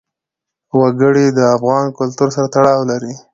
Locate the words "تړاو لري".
2.55-3.13